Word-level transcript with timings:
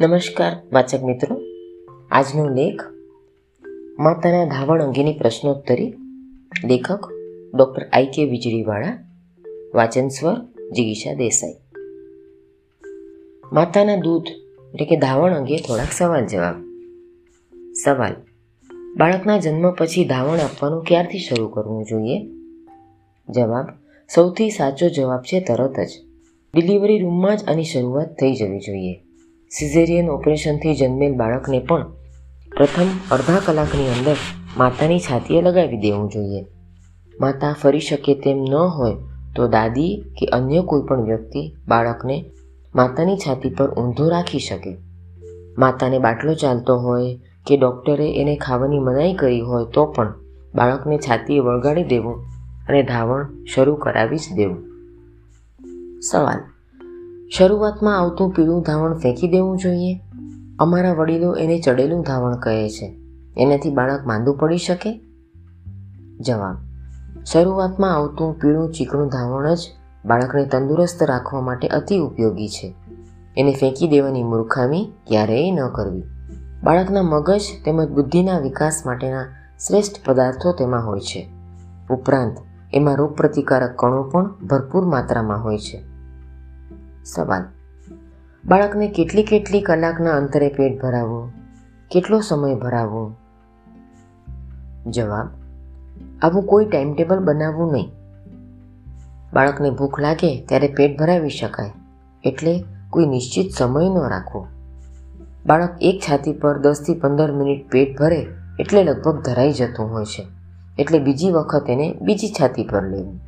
નમસ્કાર, 0.00 0.56
વાચક 0.72 1.02
મિત્રો. 1.02 1.40
આજનો 2.10 2.48
લેખ 2.48 2.82
માતાના 3.98 4.44
ધાવણ 4.44 4.82
અંગેની 4.82 5.18
પ્રશ્નોત્તરી. 5.18 5.94
લેખક 6.64 7.08
ડૉક્ટર 7.54 7.82
આઈ 7.92 8.06
કે 8.06 8.24
વીજળીવાળા. 8.24 9.04
વાચન 9.74 10.08
સ્વર 10.08 10.36
જિગીશા 10.72 11.14
દેસાઈ. 11.14 11.54
માતાના 13.52 13.96
દૂધ 13.96 14.26
એટલે 14.74 14.86
કે 14.86 14.96
ધાવણ 14.96 15.34
અંગે 15.34 15.56
થોડાક 15.56 15.92
સવાલ 15.92 16.26
જવાબ. 16.26 16.54
સવાલ, 17.84 18.12
બાળકના 18.96 19.38
જન્મ 19.38 19.70
પછી 19.70 20.04
ધાવણ 20.04 20.38
આપવાનું 20.38 20.84
ક્યારથી 20.84 21.18
શરૂ 21.18 21.48
કરવું 21.48 21.84
જોઈએ? 21.84 22.26
જવાબ, 23.28 23.66
સૌથી 24.14 24.50
સાચો 24.50 24.88
જવાબ 24.88 25.20
છે 25.20 25.40
તરત 25.40 25.80
જ. 25.80 25.90
ડિલિવરી 26.54 26.98
રૂમમાં 26.98 27.36
જ 27.36 27.44
આની 27.44 27.64
શરૂઆત 27.64 28.08
થઈ 28.12 28.34
જવી 28.34 28.58
જોઈએ. 28.58 29.07
સિઝેરિયન 29.50 30.10
ઓપરેશનથી 30.10 30.74
જન્મેલ 30.74 31.14
બાળકને 31.16 31.58
પણ 31.58 31.84
પ્રથમ 32.56 32.88
અડધા 33.10 33.40
કલાકની 33.46 33.88
અંદર 33.88 34.16
માતાની 34.56 34.98
છાતીએ 34.98 35.42
લગાવી 35.42 35.76
દેવું 35.76 36.10
જોઈએ. 36.10 36.46
માતા 37.20 37.52
ફરી 37.62 37.80
શકે 37.80 38.14
તેમ 38.14 38.38
ન 38.50 38.54
હોય 38.54 38.94
તો 39.36 39.48
દાદી 39.48 40.04
કે 40.18 40.26
અન્ય 40.26 40.62
કોઈ 40.62 40.82
પણ 40.82 41.02
વ્યક્તિ 41.02 41.54
બાળકને 41.68 42.24
માતાની 42.74 43.16
છાતી 43.16 43.50
પર 43.50 43.70
ઊંધો 43.70 44.08
રાખી 44.08 44.38
શકે. 44.38 44.76
માતાને 45.58 45.98
બાટલો 45.98 46.34
ચાલતો 46.34 46.76
હોય 46.76 47.14
કે 47.46 47.56
ડૉક્ટરે 47.56 48.20
એને 48.20 48.36
ખાવાની 48.36 48.78
મનાઈ 48.78 49.14
કરી 49.14 49.40
હોય 49.40 49.64
તો 49.74 49.86
પણ 49.86 50.14
બાળકને 50.54 50.98
છાતીએ 50.98 51.40
વળગાડી 51.40 51.84
દેવું 51.84 52.24
અને 52.68 52.82
ધાવણ 52.82 53.44
શરૂ 53.44 53.76
કરાવી 53.76 54.16
જ 54.16 54.36
દેવું. 54.36 54.60
સવાલ 56.00 56.40
શરૂઆતમાં 57.36 57.98
આવતું 57.98 58.30
પીળું 58.30 58.62
ધાવણ 58.62 58.98
ફેંકી 58.98 59.28
દેવું 59.28 59.58
જોઈએ. 59.58 60.00
અમારા 60.58 60.92
વડીલો 60.92 61.34
એને 61.34 61.60
ચડેલું 61.60 62.02
ધાવણ 62.02 62.36
કહે 62.36 62.68
છે. 62.68 62.96
એનાથી 63.38 63.74
બાળક 63.74 64.06
માંદું 64.06 64.38
પડી 64.38 64.58
શકે? 64.58 65.00
જવાબ. 66.20 66.56
શરૂઆતમાં 67.24 67.94
આવતું 67.94 68.40
પીળું 68.40 68.72
ચીકણું 68.72 69.08
ધાવણ 69.08 69.54
જ 69.54 69.58
બાળકને 70.04 70.44
તંદુરસ્ત 70.44 71.02
રાખવા 71.02 71.40
માટે 71.40 71.68
અતિ 71.68 71.98
ઉપયોગી 71.98 72.48
છે. 72.48 72.74
એને 73.36 73.52
ફેંકી 73.52 73.88
દેવાની 73.88 74.22
મૂર્ખામી 74.22 74.92
ક્યારેય 75.06 75.50
ન 75.50 75.68
કરવી. 75.68 76.02
બાળકના 76.64 77.02
મગજ 77.02 77.40
તેમજ 77.64 77.88
બુદ્ધિના 77.88 78.38
વિકાસ 78.38 78.82
માટેના 78.86 79.24
શ્રેષ્ઠ 79.66 79.94
પદાર્થો 80.04 80.52
તેમાં 80.52 80.86
હોય 80.86 81.00
છે. 81.00 81.28
ઉપરાંત, 81.90 82.36
એમાં 82.72 82.96
રોગપ્રતિકારક 82.96 83.76
કણો 83.76 84.02
પણ 84.02 84.34
ભરપૂર 84.46 84.84
માત્રામાં 84.84 85.44
હોય 85.44 85.58
છે. 85.58 85.87
સવાલ. 87.08 87.44
બાળકને 88.44 88.86
કેટલી 88.88 89.22
કેટલી 89.22 89.60
કલાકના 89.60 90.16
અંતરે 90.16 90.48
પેટ 90.48 90.74
ભરાવો? 90.82 91.20
કેટલો 91.90 92.18
સમય 92.20 92.54
ભરાવવો 92.54 93.02
જવાબ, 94.88 95.28
આવું 96.22 96.44
કોઈ 96.46 96.66
ટાઈમ 96.66 96.90
ટેબલ 96.94 97.20
બનાવવું 97.24 97.72
નહીં. 97.72 97.88
બાળકને 99.32 99.70
ભૂખ 99.70 99.98
લાગે 100.00 100.30
ત્યારે 100.48 100.68
પેટ 100.68 100.98
ભરાવી 100.98 101.30
શકાય, 101.30 101.72
એટલે 102.24 102.54
કોઈ 102.90 103.06
નિશ્ચિત 103.06 103.48
સમય 103.58 103.88
ન 103.88 103.98
રાખવો. 104.08 104.46
બાળક 105.46 105.72
એક 105.80 105.96
છાતી 106.00 106.32
પર 106.32 106.56
દસથી 106.58 106.94
પંદર 106.94 107.32
મિનિટ 107.32 107.68
પેટ 107.70 107.96
ભરે 107.98 108.20
એટલે 108.60 108.84
લગભગ 108.84 109.16
ધરાઈ 109.22 109.52
જતું 109.52 109.92
હોય 109.92 110.04
છે, 110.04 110.24
એટલે 110.78 110.98
બીજી 110.98 111.32
વખત 111.32 111.70
એને 111.70 111.88
બીજી 112.00 112.34
છાતી 112.40 112.64
પર 112.64 112.84
લેવું. 112.84 113.18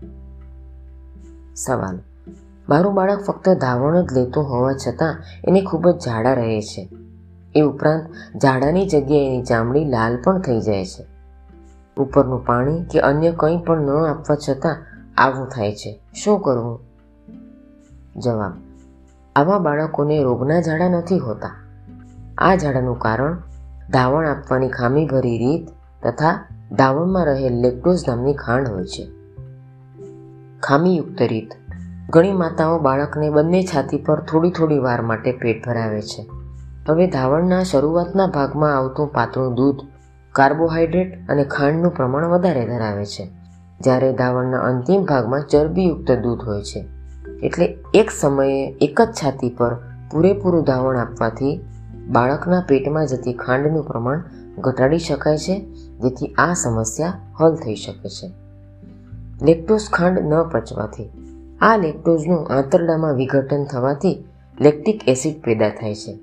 સવાલ 1.56 1.96
મારું 2.70 2.94
બાળક 2.94 3.20
ફક્ત 3.20 3.48
ધાવણ 3.48 4.02
જ 4.02 4.12
લેતું 4.12 4.44
હોવા 4.44 4.72
છતાં 4.72 5.22
એને 5.48 5.60
ખૂબ 5.60 5.90
જ 5.90 6.00
ઝાડા 6.04 6.32
રહે 6.34 6.60
છે. 6.60 6.88
એ 7.54 7.60
ઉપરાંત 7.60 8.10
ઝાડાની 8.42 8.86
જગ્યાએ 8.86 9.26
એની 9.26 9.42
ચામડી 9.42 9.84
લાલ 9.84 10.22
પણ 10.22 10.40
થઈ 10.40 10.60
જાય 10.60 10.84
છે. 10.84 11.06
ઉપરનું 11.96 12.46
પાણી 12.46 12.82
કે 12.82 13.00
અન્ય 13.00 13.32
કંઈ 13.36 13.56
પણ 13.56 13.80
ન 13.80 13.90
આપવા 13.90 14.36
છતાં 14.48 14.76
આવું 15.16 15.48
થાય 15.48 15.72
છે. 15.72 16.00
શું 16.14 16.40
કરવું 16.40 16.80
જવાબ. 18.20 18.52
આવા 19.36 19.58
બાળકોને 19.58 20.22
રોગના 20.22 20.60
ઝાડા 20.60 20.88
નથી 20.88 21.18
હોતા. 21.18 21.50
આ 22.38 22.56
ઝાડાનું 22.56 22.98
કારણ 22.98 23.36
ધાવણ 23.90 24.26
આપવાની 24.26 24.68
ખામીભરી 24.68 25.38
રીત 25.38 25.68
તથા 26.06 26.46
ધાવણમાં 26.72 27.24
રહેલ 27.24 27.54
લેક્ટોઝ 27.54 28.08
નામની 28.08 28.34
ખાંડ 28.34 28.68
હોય 28.68 28.84
છે. 28.84 29.08
ખામીયુક્ત 30.60 31.22
રીત. 31.22 31.59
ઘણી 32.14 32.32
માતાઓ 32.32 32.78
બાળકને 32.78 33.26
બંને 33.30 33.58
છાતી 33.62 33.98
પર 33.98 34.20
થોડી 34.20 34.50
થોડી 34.50 34.78
વાર 34.78 35.00
માટે 35.00 35.32
પેટ 35.32 35.58
ભરાવે 35.66 36.00
છે. 36.02 36.22
હવે 36.88 37.04
ધાવણના 37.06 37.60
શરૂઆતના 37.62 38.26
ભાગમાં 38.26 38.72
આવતું 38.76 39.12
પાતળું 39.12 39.54
દૂધ 39.54 39.82
કાર્બોહાઈડ્રેટ 40.34 41.12
અને 41.28 41.44
ખાંડનું 41.44 41.94
પ્રમાણ 41.94 42.26
વધારે 42.26 42.64
ધરાવે 42.66 43.04
છે, 43.04 43.28
જ્યારે 43.80 44.10
ધાવણના 44.12 44.62
અંતિમ 44.62 45.04
ભાગમાં 45.04 45.46
ચરબીયુક્ત 45.46 46.10
દૂધ 46.24 46.42
હોય 46.46 46.62
છે. 46.62 46.84
એટલે 47.42 47.66
એક 47.94 48.10
સમયે 48.10 48.58
એક 48.80 49.00
જ 49.00 49.08
છાતી 49.12 49.52
પર 49.58 49.72
પૂરેપૂરું 50.10 50.64
ધાવણ 50.64 50.96
આપવાથી 50.96 51.54
બાળકના 52.08 52.60
પેટમાં 52.68 53.06
જતી 53.06 53.38
ખાંડનું 53.44 53.86
પ્રમાણ 53.86 54.26
ઘટાડી 54.58 54.98
શકાય 54.98 55.38
છે, 55.38 55.56
જેથી 56.02 56.34
આ 56.38 56.52
સમસ્યા 56.54 57.14
હલ 57.40 57.54
થઈ 57.54 57.74
શકે 57.76 58.08
છે. 58.08 58.34
લેક્ટોઝ 59.42 59.90
ખાંડ 59.90 60.18
ન 60.18 60.38
પચવાથી 60.52 61.10
આ 61.60 61.76
લેક્ટોઝનું 61.76 62.48
આંતરડામાં 62.48 63.14
વિઘટન 63.14 63.64
થવાથી 63.64 64.24
લેક્ટિક 64.60 65.08
એસિડ 65.08 65.42
પેદા 65.42 65.68
થાય 65.68 65.94
છે, 65.94 66.18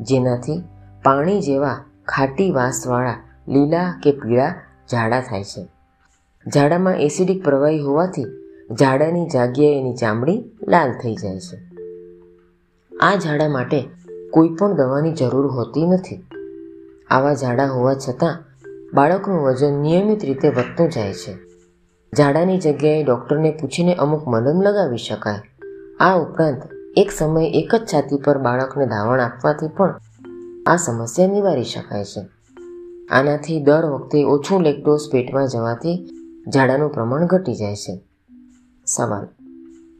જેનાથી 0.00 0.62
પાણી 1.02 1.40
જેવા 1.40 1.84
ખાટી 2.08 2.50
વાસવાળા 2.50 3.16
લીલા 3.48 4.00
કે 4.02 4.12
પીળા 4.12 4.54
ઝાડા 4.90 5.20
થાય 5.20 5.44
છે. 5.44 5.66
ઝાડામાં 6.54 6.94
એસિડિક 6.94 7.44
પ્રવાહી 7.44 7.78
હોવાથી 7.78 8.24
ઝાડાની 8.80 9.26
જગ્યાએ 9.26 9.78
એની 9.78 9.94
ચામડી 9.94 10.44
લાલ 10.68 10.92
થઈ 10.92 11.14
જાય 11.14 11.38
છે. 11.38 11.58
આ 13.00 13.14
ઝાડા 13.16 13.48
માટે 13.48 13.88
કોઈ 14.30 14.48
પણ 14.48 14.76
દવાની 14.76 15.12
જરૂર 15.12 15.46
હોતી 15.46 15.86
નથી. 15.86 16.24
આવા 17.10 17.34
ઝાડા 17.34 17.66
હોવા 17.66 17.94
છતાં 17.94 18.44
બાળકનું 18.94 19.40
વજન 19.40 19.72
નિયમિત 19.74 20.24
રીતે 20.24 20.48
વધતું 20.48 20.90
જાય 20.90 21.14
છે. 21.14 21.49
ઝાડાની 22.16 22.58
જગ્યાએ 22.58 23.02
ડૉક્ટરને 23.02 23.50
પૂછીને 23.50 23.94
અમુક 23.94 24.28
મલમ 24.28 24.62
લગાવી 24.62 24.96
શકાય. 24.96 25.34
આ 26.00 26.16
ઉપરાંત, 26.16 26.62
એક 26.96 27.10
સમયે 27.10 27.46
એક 27.46 27.74
જ 27.74 27.78
છાતી 27.94 28.16
પર 28.16 28.38
બાળકને 28.38 28.86
ધાવણ 28.86 29.20
આપવાથી 29.20 29.68
પણ 29.68 30.00
આ 30.66 30.76
સમસ્યા 30.76 31.26
નિવારી 31.26 31.64
શકાય 31.64 32.04
છે. 32.04 32.26
આનાથી 33.10 33.64
દર 33.64 33.84
વખતે 33.84 34.24
ઓછું 34.24 34.62
લેક્ટોઝ 34.62 35.00
પેટમાં 35.12 35.46
જવાથી 35.46 36.08
ઝાડાનું 36.54 36.92
પ્રમાણ 36.92 37.26
ઘટી 37.26 37.54
જાય 37.54 37.76
છે. 37.76 38.00
સવાલ. 38.86 39.26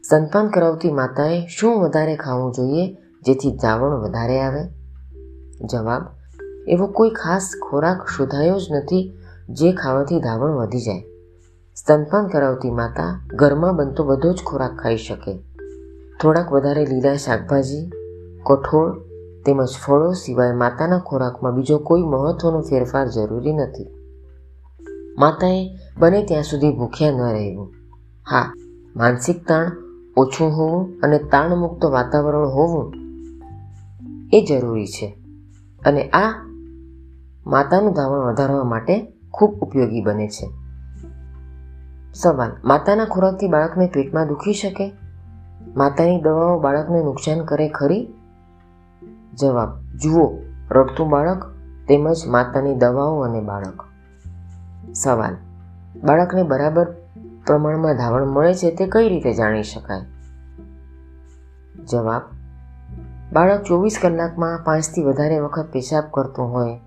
સંતાન 0.09 0.47
કરાવતી 0.47 0.91
માતાએ 0.91 1.47
શું 1.47 1.81
વધારે 1.81 2.15
ખાવું 2.15 2.53
જોઈએ 2.53 2.97
જેથી 3.25 3.51
ધાવણ 3.51 3.89
વધારે 3.89 4.39
આવે? 4.39 4.63
જવાબ. 5.65 6.01
એવો 6.67 6.87
કોઈ 6.87 7.09
ખાસ 7.09 7.51
ખોરાક 7.69 8.07
શોધાયો 8.17 8.59
જ 8.59 8.63
નથી 8.71 9.13
જે 9.49 9.71
ખાવાથી 9.71 10.19
ધાવણ 10.19 10.51
વધી 10.51 10.79
જાય. 10.79 11.10
સ્તનપાન 11.75 12.27
કરાવતી 12.27 12.71
માતા 12.71 13.27
ઘરમાં 13.33 13.75
બનતો 13.75 14.03
બધો 14.03 14.33
જ 14.33 14.43
ખોરાક 14.45 14.75
ખાઈ 14.75 14.97
શકે. 14.97 15.37
થોડાક 16.21 16.51
વધારે 16.51 16.85
લીલા 16.85 17.15
શાકભાજી, 17.15 17.89
કઠોળ 18.43 18.99
તેમજ 19.45 19.67
ફળો 19.85 20.11
સિવાય 20.11 20.51
માતાના 20.51 20.99
ખોરાકમાં 20.99 21.55
બીજો 21.55 21.77
કોઈ 21.77 22.01
મહત્વનો 22.01 22.61
ફેરફાર 22.61 23.07
જરૂરી 23.07 23.53
નથી. 23.53 23.87
માતાએ 25.17 25.69
બને 25.99 26.23
ત્યાં 26.23 26.43
સુધી 26.43 26.71
ભૂખ્યા 26.71 27.11
ન 27.11 27.21
રહેવું. 27.21 27.73
હા, 28.29 28.53
માનસિક 28.95 29.47
તાણ 29.47 29.71
ઓછું 30.17 30.51
હોવું 30.51 30.99
અને 31.03 31.17
તાણમુક્ત 31.17 31.85
વાતાવરણ 31.85 32.47
હોવું 32.47 32.93
એ 34.33 34.45
જરૂરી 34.45 34.87
છે. 34.87 35.17
અને 35.85 36.09
આ 36.09 36.47
માતાનું 37.45 37.93
ધાવણ 37.93 38.19
વધારવા 38.19 38.63
માટે 38.63 39.13
ખૂબ 39.33 39.51
ઉપયોગી 39.61 40.01
બને 40.01 40.27
છે. 40.27 40.60
સવાલ 42.13 42.51
માતાના 42.65 43.05
ખોરાકથી 43.05 43.47
બાળકને 43.47 43.87
પેટમાં 43.87 44.27
દુખી 44.27 44.53
શકે? 44.53 44.93
માતાની 45.75 46.21
દવાઓ 46.21 46.59
બાળકને 46.59 47.03
નુકસાન 47.03 47.41
કરે 47.41 47.69
ખરી? 47.69 48.07
જવાબ, 49.33 49.69
જુઓ, 49.97 50.37
રડતું 50.71 51.09
બાળક 51.09 51.45
તેમજ 51.87 52.17
માતાની 52.27 52.75
દવાઓ 52.75 53.21
અને 53.21 53.41
બાળક. 53.41 53.83
સવાલ, 54.95 55.35
બાળકને 56.03 56.43
બરાબર 56.43 56.87
પ્રમાણમાં 57.47 57.95
ધાવણ 57.95 58.25
મળે 58.25 58.53
છે 58.53 58.75
તે 58.75 58.87
કઈ 58.87 59.09
રીતે 59.09 59.33
જાણી 59.33 59.63
શકાય? 59.63 60.01
જવાબ, 61.85 62.21
બાળક 63.33 63.63
ચોવીસ 63.63 63.97
કલાકમાં 64.01 64.59
પાંચથી 64.63 65.03
વધારે 65.03 65.39
વખત 65.39 65.67
પેશાબ 65.71 66.03
કરતું 66.11 66.53
હોય, 66.53 66.79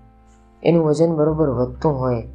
એનું 0.63 0.85
વજન 0.85 1.15
બરોબર 1.15 1.49
વધતું 1.49 1.99
હોય, 1.99 2.27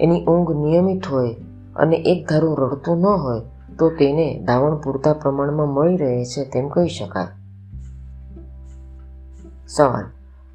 એની 0.00 0.24
ઊંઘ 0.24 0.50
નિયમિત 0.50 1.06
હોય 1.06 1.36
અને 1.78 1.96
એક 1.96 2.28
ધારું 2.28 2.58
રડતું 2.58 2.98
ન 2.98 3.06
હોય 3.06 3.40
તો 3.78 3.90
તેને 3.90 4.44
ધાવણ 4.46 4.76
પૂરતા 4.76 5.12
પ્રમાણમાં 5.12 5.68
મળી 5.68 5.96
રહે 5.96 6.24
છે 6.24 6.44
તેમ 6.44 6.68
કહી 6.68 6.88
શકાય. 6.88 7.26
સવાલ. 9.68 10.04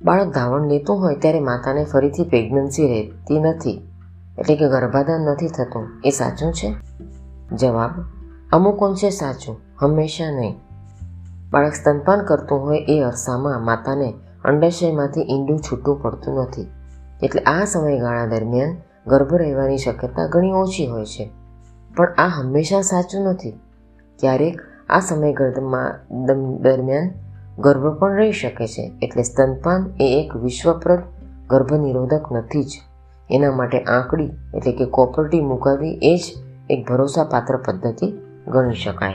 બાળક 0.06 0.34
ધાવણ 0.34 0.68
લેતું 0.68 1.00
હોય 1.00 1.16
ત્યારે 1.16 1.40
માતાને 1.40 1.84
ફરીથી 1.84 2.24
પ્રેગ્નન્સી 2.24 2.88
રહેતી 2.88 3.40
નથી. 3.40 3.82
એટલે 4.38 4.56
કે 4.56 4.70
ગર્ભાધાન 4.70 5.22
નથી 5.22 5.48
થતું. 5.48 6.02
એ 6.06 6.10
સાચું 6.10 6.54
છે? 6.54 6.76
જવાબ. 7.56 7.90
અમુક 8.52 8.84
અંશે 8.84 9.10
સાચું, 9.10 9.58
હંમેશા 9.80 10.32
નહીં. 10.32 10.56
બાળક 11.52 11.74
સ્તનપાન 11.74 12.22
કરતું 12.22 12.62
હોય 12.62 12.86
એ 12.90 13.02
અરસામાં 13.02 13.66
માતાને 13.66 14.14
અંડાશયમાંથી 14.46 15.22
ઈંડું 15.22 15.60
છૂટું 15.60 16.02
પડતું 16.02 16.34
નથી. 16.34 16.68
એટલે 17.24 17.42
આ 17.42 17.66
સમયગાળા 17.66 18.26
દરમિયાન 18.26 18.76
ગર્ભ 19.08 19.34
રહેવાની 19.34 19.78
શક્યતા 19.78 20.28
ઘણી 20.28 20.52
ઓછી 20.52 20.88
હોય 20.88 21.06
છે. 21.06 21.30
પણ 21.96 22.14
આ 22.18 22.28
હંમેશા 22.28 22.82
સાચું 22.82 23.24
નથી. 23.24 23.52
ક્યારેક 24.20 24.60
આ 24.90 25.00
સમયગાળામાં 25.00 26.00
દરમિયાન 26.62 27.12
ગર્ભ 27.60 28.00
પણ 28.00 28.12
રહી 28.12 28.32
શકે 28.32 28.68
છે. 28.68 28.92
એટલે 29.02 29.24
સ્તનપાન 29.24 29.92
એ 30.00 30.24
એક 30.26 30.36
વિશ્વપ્રદ 30.36 31.00
ગર્ભનિરોધક 31.50 32.32
નથી 32.32 32.64
જ. 32.64 32.72
એના 33.32 33.52
માટે 33.52 33.84
આંકડી 33.84 34.30
એટલે 34.54 34.72
કે 34.72 34.86
કોપરટી 34.86 35.42
મુકાવી 35.42 36.00
એ 36.02 36.16
જ 36.16 36.22
એક 36.70 36.88
ભરોસાપાત્ર 36.90 37.58
પદ્ધતિ 37.58 38.14
ગણી 38.48 38.74
શકાય. 38.74 39.14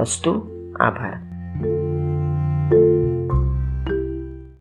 અસ્તુ, 0.00 0.32
આભાર. 0.80 1.35